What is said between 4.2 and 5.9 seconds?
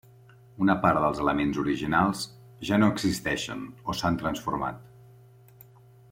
transformat.